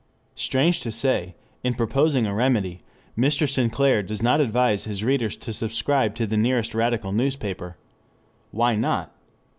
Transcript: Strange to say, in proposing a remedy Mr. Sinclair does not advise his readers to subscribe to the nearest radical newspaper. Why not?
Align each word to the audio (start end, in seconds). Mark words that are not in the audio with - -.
Strange 0.33 0.79
to 0.81 0.91
say, 0.91 1.35
in 1.63 1.75
proposing 1.75 2.25
a 2.25 2.33
remedy 2.33 2.79
Mr. 3.15 3.47
Sinclair 3.47 4.01
does 4.01 4.19
not 4.23 4.41
advise 4.41 4.85
his 4.85 5.03
readers 5.03 5.35
to 5.37 5.53
subscribe 5.53 6.15
to 6.15 6.25
the 6.25 6.35
nearest 6.35 6.73
radical 6.73 7.11
newspaper. 7.11 7.77
Why 8.49 8.75
not? 8.75 9.13